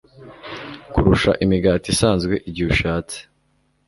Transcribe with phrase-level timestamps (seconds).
[0.91, 2.33] kurusha imigati isanzwe.
[2.49, 3.17] Igihe ushatse